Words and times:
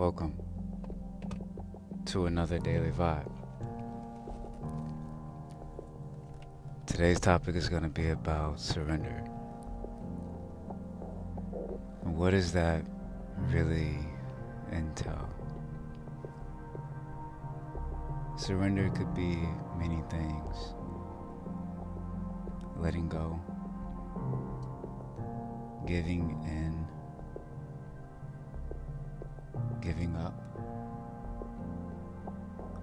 Welcome 0.00 0.32
to 2.06 2.24
another 2.24 2.58
daily 2.58 2.90
vibe. 2.90 3.30
Today's 6.86 7.20
topic 7.20 7.54
is 7.54 7.68
going 7.68 7.82
to 7.82 7.90
be 7.90 8.08
about 8.08 8.58
surrender. 8.58 9.18
What 12.00 12.30
does 12.30 12.50
that 12.52 12.82
really 13.50 13.98
entail? 14.72 15.28
Surrender 18.38 18.88
could 18.88 19.14
be 19.14 19.36
many 19.76 20.02
things 20.08 20.72
letting 22.78 23.06
go, 23.10 23.38
giving 25.86 26.40
in, 26.46 26.79
giving 29.80 30.14
up, 30.16 30.34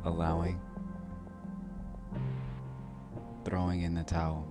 allowing, 0.05 0.59
throwing 3.45 3.81
in 3.81 3.93
the 3.93 4.03
towel. 4.03 4.47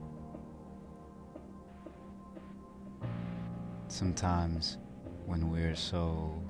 Sometimes 3.89 4.79
when 5.25 5.51
we're 5.51 5.75
so, 5.75 6.41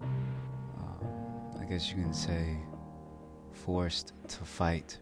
um, 0.00 1.60
I 1.60 1.64
guess 1.64 1.90
you 1.90 1.96
can 1.96 2.14
say, 2.14 2.56
forced 3.52 4.12
to 4.28 4.44
fight 4.44 4.98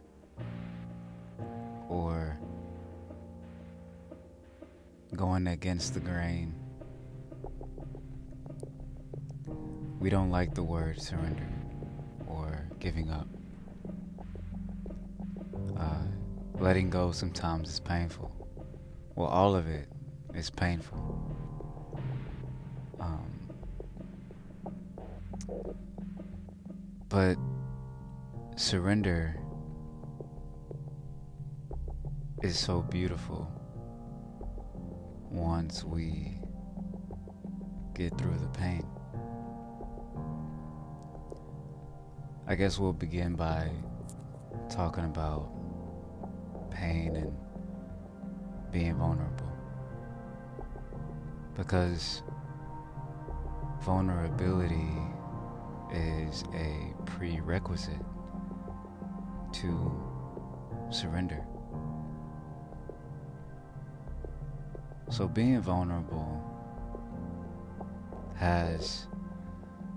or 1.88 2.38
going 5.14 5.46
against 5.48 5.94
the 5.94 6.00
grain. 6.00 6.54
We 10.04 10.10
don't 10.10 10.30
like 10.30 10.54
the 10.54 10.62
word 10.62 11.00
surrender 11.00 11.48
or 12.26 12.68
giving 12.78 13.10
up. 13.10 13.26
Uh, 15.78 16.02
letting 16.60 16.90
go 16.90 17.10
sometimes 17.10 17.70
is 17.70 17.80
painful. 17.80 18.30
Well, 19.14 19.28
all 19.28 19.56
of 19.56 19.66
it 19.66 19.88
is 20.34 20.50
painful. 20.50 21.38
Um, 23.00 23.48
but 27.08 27.36
surrender 28.56 29.40
is 32.42 32.58
so 32.58 32.82
beautiful 32.82 33.50
once 35.30 35.82
we 35.82 36.36
get 37.94 38.18
through 38.18 38.36
the 38.36 38.48
pain. 38.48 38.86
I 42.46 42.56
guess 42.56 42.78
we'll 42.78 42.92
begin 42.92 43.36
by 43.36 43.70
talking 44.68 45.04
about 45.04 45.48
pain 46.70 47.16
and 47.16 47.34
being 48.70 48.96
vulnerable. 48.96 49.50
Because 51.56 52.22
vulnerability 53.80 54.92
is 55.90 56.44
a 56.52 56.92
prerequisite 57.06 58.04
to 59.52 59.92
surrender. 60.90 61.42
So 65.08 65.26
being 65.28 65.62
vulnerable 65.62 66.42
has 68.36 69.06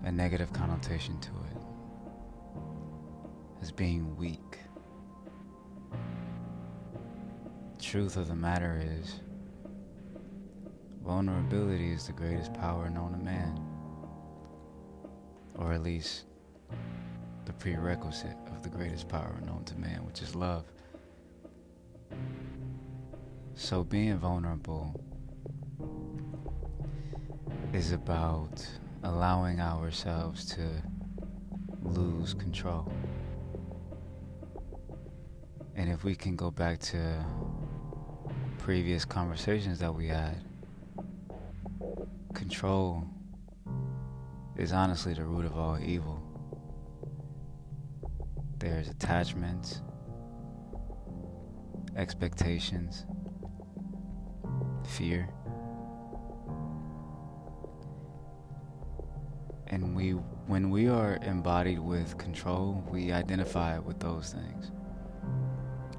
a 0.05 0.11
negative 0.13 0.53
connotation 0.53 1.19
to 1.19 1.29
it 1.29 1.56
as 3.61 3.71
being 3.71 4.15
weak. 4.15 4.59
Truth 7.79 8.17
of 8.17 8.27
the 8.27 8.35
matter 8.35 8.81
is, 8.83 9.21
vulnerability 11.03 11.91
is 11.91 12.07
the 12.07 12.13
greatest 12.13 12.53
power 12.53 12.89
known 12.89 13.13
to 13.13 13.17
man, 13.17 13.59
or 15.55 15.73
at 15.73 15.81
least 15.81 16.25
the 17.45 17.53
prerequisite 17.53 18.35
of 18.51 18.61
the 18.61 18.69
greatest 18.69 19.07
power 19.07 19.39
known 19.45 19.63
to 19.65 19.75
man, 19.77 20.05
which 20.05 20.21
is 20.21 20.35
love. 20.35 20.65
So 23.55 23.83
being 23.83 24.17
vulnerable 24.17 24.99
is 27.73 27.91
about 27.91 28.67
allowing 29.03 29.59
ourselves 29.59 30.45
to 30.55 30.67
lose 31.83 32.33
control. 32.33 32.91
And 35.77 35.91
if 35.91 36.03
we 36.03 36.15
can 36.15 36.35
go 36.35 36.49
back 36.49 36.79
to 36.79 37.23
previous 38.57 39.05
conversations 39.05 39.77
that 39.77 39.93
we 39.93 40.07
had, 40.07 40.43
control 42.33 43.03
is 44.57 44.73
honestly 44.73 45.13
the 45.13 45.23
root 45.23 45.45
of 45.45 45.55
all 45.55 45.77
evil. 45.79 46.19
There's 48.57 48.89
attachments, 48.89 49.83
expectations, 51.95 53.05
fear. 54.87 55.29
And 59.67 59.95
we 59.95 60.11
when 60.47 60.71
we 60.71 60.87
are 60.87 61.19
embodied 61.21 61.79
with 61.79 62.17
control, 62.17 62.83
we 62.89 63.11
identify 63.11 63.77
with 63.77 63.99
those 63.99 64.33
things. 64.33 64.71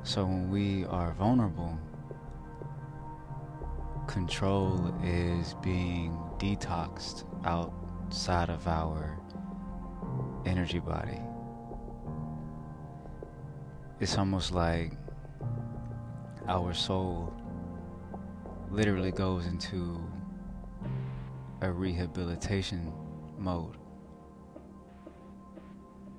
So 0.02 0.24
when 0.24 0.50
we 0.50 0.84
are 0.86 1.12
vulnerable, 1.12 1.78
control 4.06 4.94
is 5.04 5.54
being 5.62 6.16
detoxed 6.38 7.24
outside 7.44 8.48
of 8.48 8.66
our 8.66 9.18
energy 10.46 10.78
body. 10.78 11.20
It's 14.00 14.16
almost 14.16 14.52
like 14.52 14.92
our 16.48 16.72
soul 16.72 17.32
literally 18.70 19.12
goes 19.12 19.46
into 19.46 20.00
a 21.60 21.70
rehabilitation 21.70 22.92
mode. 23.36 23.76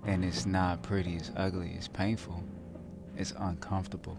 And 0.05 0.23
it's 0.23 0.45
not 0.45 0.83
pretty, 0.83 1.15
it's 1.15 1.31
ugly, 1.35 1.73
it's 1.75 1.87
painful, 1.87 2.43
it's 3.19 3.33
uncomfortable. 3.37 4.17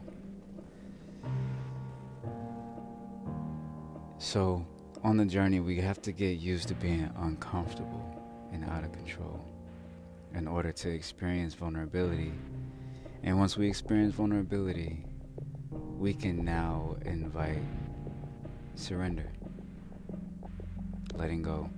So, 4.19 4.67
on 5.03 5.17
the 5.17 5.25
journey, 5.25 5.61
we 5.61 5.81
have 5.81 6.03
to 6.03 6.13
get 6.13 6.39
used 6.39 6.69
to 6.69 6.75
being 6.75 7.11
uncomfortable 7.17 8.05
and 8.53 8.63
out 8.67 8.85
of 8.85 8.93
control 8.93 9.43
in 10.35 10.47
order 10.47 10.71
to 10.71 10.91
experience 10.91 11.55
vulnerability. 11.55 12.33
And 13.23 13.39
once 13.39 13.57
we 13.57 13.67
experience 13.67 14.15
vulnerability, 14.15 15.03
we 15.99 16.13
can 16.13 16.45
now 16.45 16.97
invite 17.07 17.63
surrender, 18.75 19.33
letting 21.15 21.41
go, 21.41 21.71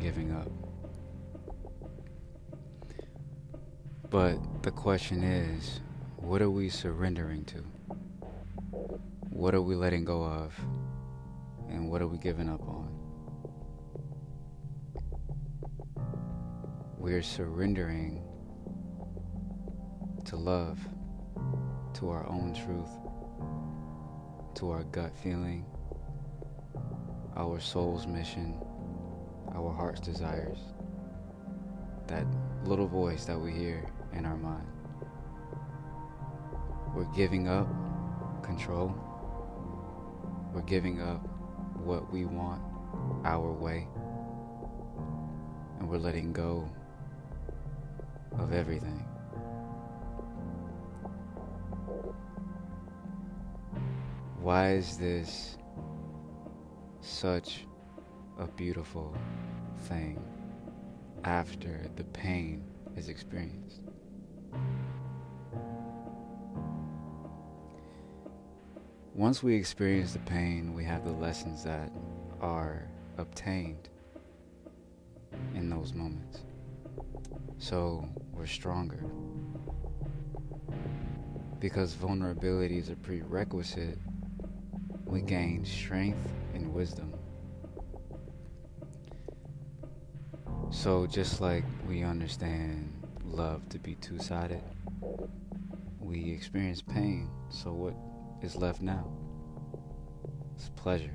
giving 0.00 0.32
up. 0.32 0.50
But 4.08 4.62
the 4.62 4.70
question 4.70 5.22
is, 5.22 5.80
what 6.20 6.42
are 6.42 6.50
we 6.50 6.68
surrendering 6.68 7.44
to? 7.46 7.64
What 9.30 9.54
are 9.54 9.62
we 9.62 9.74
letting 9.74 10.04
go 10.04 10.22
of? 10.22 10.54
And 11.68 11.90
what 11.90 12.02
are 12.02 12.06
we 12.06 12.18
giving 12.18 12.48
up 12.48 12.60
on? 12.62 12.88
We're 16.98 17.22
surrendering 17.22 18.22
to 20.26 20.36
love, 20.36 20.78
to 21.94 22.10
our 22.10 22.28
own 22.28 22.54
truth, 22.54 22.90
to 24.56 24.70
our 24.70 24.84
gut 24.84 25.16
feeling, 25.16 25.64
our 27.34 27.58
soul's 27.58 28.06
mission, 28.06 28.58
our 29.54 29.72
heart's 29.72 30.00
desires, 30.00 30.58
that 32.06 32.26
little 32.64 32.86
voice 32.86 33.24
that 33.24 33.40
we 33.40 33.52
hear 33.52 33.86
in 34.12 34.26
our 34.26 34.36
mind. 34.36 34.69
We're 36.94 37.12
giving 37.14 37.48
up 37.48 37.68
control. 38.42 38.94
We're 40.52 40.62
giving 40.62 41.00
up 41.00 41.26
what 41.84 42.12
we 42.12 42.24
want 42.24 42.62
our 43.24 43.52
way. 43.52 43.88
And 45.78 45.88
we're 45.88 45.98
letting 45.98 46.32
go 46.32 46.68
of 48.38 48.52
everything. 48.52 49.04
Why 54.40 54.72
is 54.72 54.96
this 54.96 55.58
such 57.00 57.66
a 58.38 58.46
beautiful 58.46 59.14
thing 59.88 60.22
after 61.24 61.86
the 61.96 62.04
pain 62.04 62.64
is 62.96 63.08
experienced. 63.08 63.80
Once 69.14 69.42
we 69.42 69.54
experience 69.54 70.12
the 70.12 70.20
pain, 70.20 70.72
we 70.72 70.84
have 70.84 71.04
the 71.04 71.12
lessons 71.12 71.64
that 71.64 71.90
are 72.40 72.84
obtained 73.18 73.88
in 75.54 75.68
those 75.68 75.92
moments. 75.92 76.44
So 77.58 78.08
we're 78.32 78.46
stronger. 78.46 79.04
Because 81.58 81.94
vulnerability 81.94 82.78
is 82.78 82.88
a 82.88 82.96
prerequisite, 82.96 83.98
we 85.04 85.22
gain 85.22 85.64
strength 85.64 86.32
and 86.54 86.72
wisdom. 86.72 87.12
So, 90.70 91.04
just 91.04 91.40
like 91.40 91.64
we 91.88 92.04
understand 92.04 92.92
love 93.24 93.68
to 93.70 93.78
be 93.80 93.96
two 93.96 94.20
sided, 94.20 94.62
we 95.98 96.30
experience 96.30 96.80
pain. 96.80 97.28
So, 97.48 97.72
what 97.72 97.94
is 98.42 98.56
left 98.56 98.80
now? 98.80 99.06
It's 100.54 100.68
pleasure. 100.70 101.14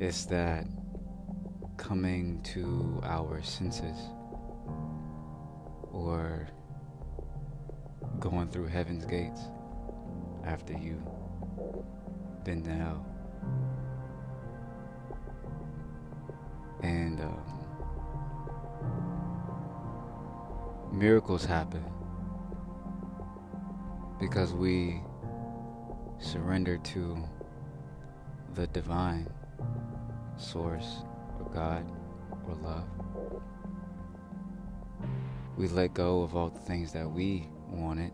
It's 0.00 0.24
that 0.26 0.66
coming 1.76 2.40
to 2.54 3.00
our 3.04 3.42
senses 3.42 3.96
or 5.92 6.48
going 8.20 8.48
through 8.48 8.66
heaven's 8.66 9.04
gates 9.04 9.40
after 10.44 10.72
you've 10.72 11.02
been 12.44 12.62
to 12.64 12.70
hell. 12.70 13.06
And 16.82 17.20
um, 17.20 17.42
miracles 20.92 21.44
happen 21.44 21.84
because 24.18 24.52
we 24.52 25.00
surrender 26.18 26.78
to 26.78 27.16
the 28.54 28.66
divine 28.68 29.28
source 30.36 31.02
or 31.38 31.48
God 31.50 31.90
or 32.46 32.54
love. 32.56 32.88
We 35.56 35.68
let 35.68 35.94
go 35.94 36.22
of 36.22 36.36
all 36.36 36.50
the 36.50 36.60
things 36.60 36.92
that 36.92 37.10
we 37.10 37.48
wanted, 37.68 38.12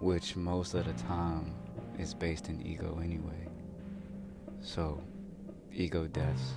which 0.00 0.36
most 0.36 0.74
of 0.74 0.86
the 0.86 1.02
time 1.04 1.54
is 1.98 2.14
based 2.14 2.48
in 2.48 2.60
ego 2.66 3.00
anyway. 3.02 3.48
So, 4.60 5.02
ego 5.72 6.06
deaths. 6.06 6.52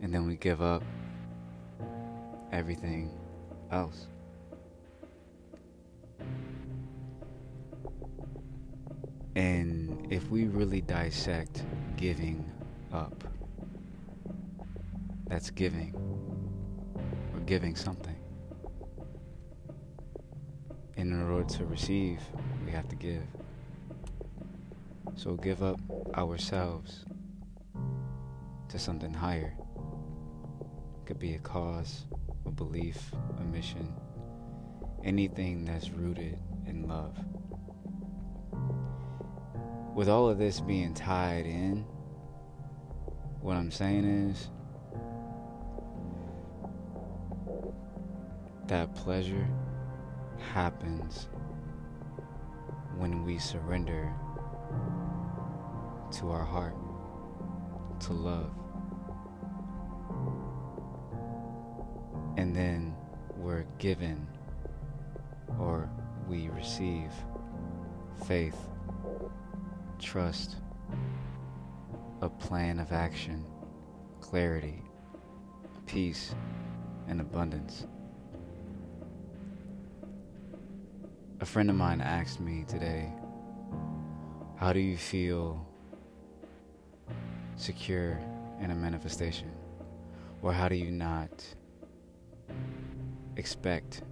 And 0.00 0.14
then 0.14 0.26
we 0.26 0.36
give 0.36 0.62
up 0.62 0.82
everything 2.52 3.10
else. 3.70 4.06
And 9.36 10.06
if 10.10 10.28
we 10.30 10.46
really 10.46 10.80
dissect 10.80 11.62
giving 11.96 12.44
up, 12.92 13.24
that's 15.28 15.50
giving 15.50 15.94
or 17.34 17.40
giving 17.40 17.76
something. 17.76 18.16
And 20.96 21.12
in 21.12 21.22
order 21.30 21.48
to 21.50 21.64
receive, 21.66 22.20
we 22.64 22.72
have 22.72 22.88
to 22.88 22.96
give. 22.96 23.22
So 25.14 25.34
give 25.34 25.62
up 25.62 25.78
ourselves 26.16 27.04
to 28.68 28.78
something 28.78 29.14
higher. 29.14 29.54
It 29.56 31.06
could 31.06 31.18
be 31.20 31.34
a 31.34 31.38
cause, 31.38 32.06
a 32.48 32.50
belief, 32.50 33.12
a 33.38 33.44
mission, 33.44 33.94
anything 35.04 35.66
that's 35.66 35.90
rooted 35.90 36.38
in 36.66 36.88
love 36.88 37.14
with 39.94 40.08
all 40.08 40.30
of 40.30 40.38
this 40.38 40.60
being 40.60 40.94
tied 40.94 41.44
in, 41.44 41.84
what 43.42 43.56
I'm 43.56 43.70
saying 43.70 44.04
is 44.04 44.48
that 48.66 48.94
pleasure 48.94 49.46
happens 50.54 51.28
when 52.96 53.24
we 53.24 53.38
surrender 53.38 54.10
to 56.12 56.30
our 56.30 56.44
heart, 56.44 56.76
to 58.00 58.12
love. 58.14 58.50
And 62.38 62.54
then 62.54 62.94
we're 63.36 63.66
given 63.78 64.24
or 65.58 65.90
we 66.28 66.48
receive 66.50 67.10
faith 68.28 68.56
trust, 69.98 70.54
a 72.22 72.28
plan 72.28 72.78
of 72.78 72.92
action, 72.92 73.44
clarity, 74.20 74.80
peace, 75.86 76.32
and 77.08 77.20
abundance. 77.20 77.88
A 81.40 81.44
friend 81.44 81.68
of 81.68 81.74
mine 81.74 82.00
asked 82.00 82.38
me 82.38 82.64
today, 82.68 83.10
How 84.54 84.72
do 84.72 84.78
you 84.78 84.96
feel 84.96 85.66
secure 87.56 88.20
in 88.60 88.70
a 88.70 88.76
manifestation? 88.76 89.50
Or 90.40 90.52
how 90.52 90.68
do 90.68 90.76
you 90.76 90.92
not 90.92 91.44
expect? 93.38 94.02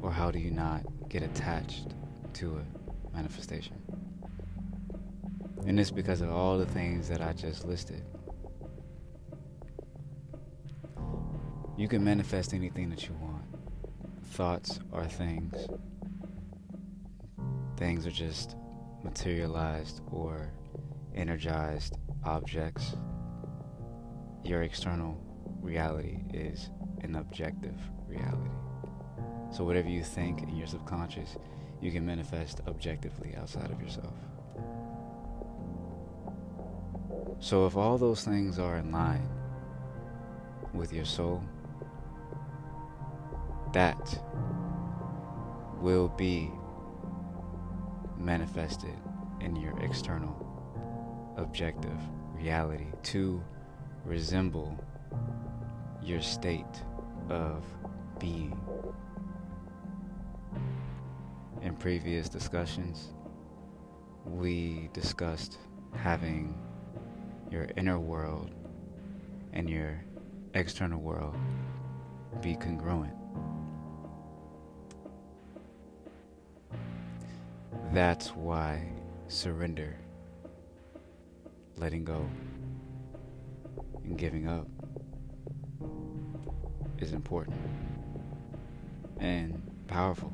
Or 0.00 0.10
how 0.10 0.30
do 0.30 0.40
you 0.40 0.50
not 0.50 0.82
get 1.08 1.22
attached 1.22 1.94
to 2.34 2.56
a 2.56 3.14
manifestation. 3.14 3.76
And 5.66 5.78
it's 5.78 5.90
because 5.90 6.20
of 6.20 6.30
all 6.30 6.58
the 6.58 6.66
things 6.66 7.08
that 7.08 7.20
I 7.20 7.32
just 7.32 7.66
listed. 7.66 8.02
You 11.76 11.88
can 11.88 12.02
manifest 12.02 12.54
anything 12.54 12.90
that 12.90 13.06
you 13.06 13.14
want. 13.20 13.44
Thoughts 14.24 14.80
are 14.92 15.06
things. 15.06 15.54
Things 17.76 18.06
are 18.06 18.10
just 18.10 18.56
materialized 19.02 20.00
or 20.10 20.50
energized 21.14 21.96
objects. 22.24 22.96
Your 24.44 24.62
external 24.62 25.31
reality 25.62 26.18
is 26.34 26.70
an 27.02 27.16
objective 27.16 27.76
reality. 28.06 28.50
So, 29.50 29.64
whatever 29.64 29.88
you 29.88 30.02
think 30.02 30.42
in 30.42 30.56
your 30.56 30.66
subconscious, 30.66 31.36
you 31.80 31.90
can 31.90 32.04
manifest 32.04 32.60
objectively 32.66 33.34
outside 33.36 33.70
of 33.70 33.80
yourself. 33.80 34.14
So, 37.38 37.66
if 37.66 37.76
all 37.76 37.98
those 37.98 38.24
things 38.24 38.58
are 38.58 38.76
in 38.76 38.92
line 38.92 39.28
with 40.74 40.92
your 40.92 41.04
soul, 41.04 41.42
that 43.72 44.18
will 45.80 46.08
be 46.08 46.50
manifested 48.16 48.94
in 49.40 49.56
your 49.56 49.76
external 49.82 50.38
objective 51.36 51.98
reality 52.34 52.86
to 53.02 53.42
resemble 54.04 54.78
your 56.04 56.20
state 56.20 56.82
of 57.28 57.64
being 58.18 58.58
in 61.62 61.76
previous 61.76 62.28
discussions, 62.28 63.12
we 64.24 64.88
discussed 64.92 65.58
having 65.94 66.58
your 67.50 67.68
inner 67.76 67.98
world 67.98 68.50
and 69.52 69.68
your 69.70 70.02
external 70.54 71.00
world 71.00 71.36
be 72.40 72.56
congruent. 72.56 73.14
That's 77.92 78.28
why 78.28 78.82
surrender, 79.28 79.96
letting 81.76 82.04
go, 82.04 82.26
and 84.02 84.16
giving 84.16 84.48
up 84.48 84.66
is 87.02 87.12
important 87.12 87.56
and 89.18 89.60
powerful. 89.88 90.32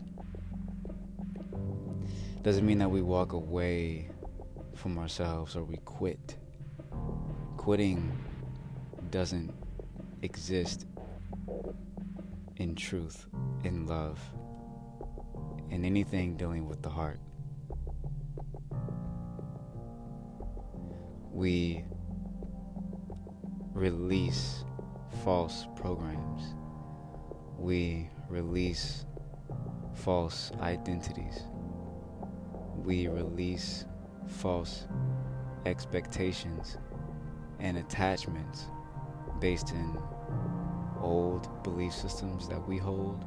Doesn't 2.42 2.64
mean 2.66 2.78
that 2.78 2.90
we 2.90 3.02
walk 3.02 3.32
away 3.32 4.10
from 4.74 4.98
ourselves 4.98 5.56
or 5.56 5.64
we 5.64 5.78
quit. 5.78 6.36
Quitting 7.56 8.12
doesn't 9.10 9.52
exist 10.22 10.86
in 12.56 12.74
truth, 12.74 13.26
in 13.64 13.86
love, 13.86 14.20
in 15.70 15.84
anything 15.84 16.36
dealing 16.36 16.68
with 16.68 16.82
the 16.82 16.90
heart. 16.90 17.18
We 21.32 21.84
release 23.72 24.64
false 25.24 25.66
programs 25.76 26.54
we 27.58 28.08
release 28.28 29.04
false 29.94 30.52
identities. 30.60 31.42
We 32.76 33.08
release 33.08 33.84
false 34.28 34.86
expectations 35.66 36.78
and 37.58 37.78
attachments 37.78 38.66
based 39.40 39.72
in 39.72 39.98
old 41.00 41.62
belief 41.62 41.92
systems 41.92 42.48
that 42.48 42.66
we 42.68 42.78
hold 42.78 43.24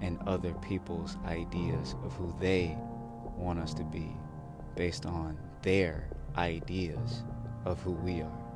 and 0.00 0.18
other 0.26 0.52
people's 0.54 1.16
ideas 1.26 1.94
of 2.04 2.12
who 2.14 2.34
they 2.40 2.76
want 3.36 3.58
us 3.58 3.72
to 3.74 3.84
be 3.84 4.10
based 4.74 5.06
on 5.06 5.38
their 5.62 6.08
ideas 6.36 7.22
of 7.64 7.80
who 7.80 7.92
we 7.92 8.20
are. 8.22 8.46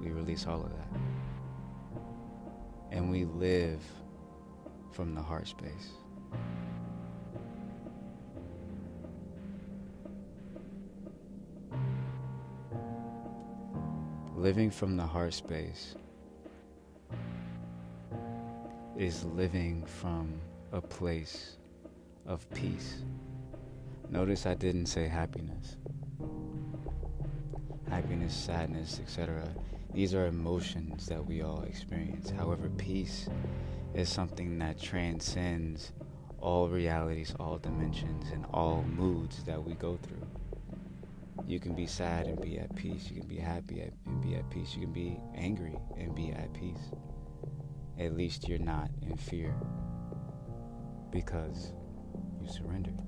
We 0.00 0.10
release 0.10 0.46
all 0.46 0.62
of 0.62 0.70
that. 0.70 1.01
And 2.92 3.10
we 3.10 3.24
live 3.24 3.80
from 4.92 5.14
the 5.14 5.22
heart 5.22 5.48
space. 5.48 5.88
Living 14.36 14.70
from 14.70 14.98
the 14.98 15.06
heart 15.06 15.32
space 15.32 15.94
is 18.98 19.24
living 19.24 19.86
from 19.86 20.34
a 20.72 20.80
place 20.82 21.56
of 22.26 22.48
peace. 22.50 23.02
Notice 24.10 24.44
I 24.44 24.52
didn't 24.52 24.86
say 24.86 25.08
happiness. 25.08 25.76
Happiness, 27.88 28.34
sadness, 28.34 29.00
etc. 29.02 29.48
These 29.94 30.14
are 30.14 30.26
emotions 30.26 31.06
that 31.06 31.26
we 31.26 31.42
all 31.42 31.62
experience. 31.62 32.30
However, 32.30 32.70
peace 32.70 33.28
is 33.94 34.08
something 34.08 34.58
that 34.58 34.80
transcends 34.80 35.92
all 36.40 36.68
realities, 36.68 37.34
all 37.38 37.58
dimensions, 37.58 38.30
and 38.32 38.46
all 38.54 38.82
moods 38.82 39.44
that 39.44 39.62
we 39.62 39.74
go 39.74 39.98
through. 39.98 40.26
You 41.46 41.60
can 41.60 41.74
be 41.74 41.86
sad 41.86 42.26
and 42.26 42.40
be 42.40 42.58
at 42.58 42.74
peace. 42.74 43.10
You 43.10 43.20
can 43.20 43.28
be 43.28 43.36
happy 43.36 43.82
and 44.06 44.22
be 44.22 44.34
at 44.34 44.48
peace. 44.48 44.74
You 44.74 44.82
can 44.82 44.92
be 44.92 45.20
angry 45.34 45.76
and 45.98 46.14
be 46.14 46.30
at 46.30 46.52
peace. 46.54 46.90
At 47.98 48.16
least 48.16 48.48
you're 48.48 48.58
not 48.58 48.90
in 49.02 49.16
fear 49.16 49.54
because 51.10 51.72
you 52.40 52.48
surrendered. 52.48 52.98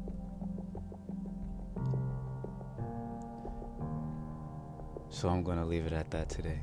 So 5.09 5.29
I'm 5.29 5.43
going 5.43 5.59
to 5.59 5.65
leave 5.65 5.87
it 5.87 5.93
at 5.93 6.11
that 6.11 6.29
today. 6.29 6.61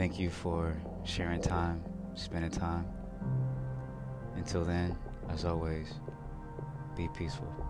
Thank 0.00 0.18
you 0.18 0.30
for 0.30 0.74
sharing 1.04 1.42
time, 1.42 1.84
spending 2.14 2.50
time. 2.50 2.86
Until 4.34 4.64
then, 4.64 4.96
as 5.28 5.44
always, 5.44 5.92
be 6.96 7.06
peaceful. 7.14 7.69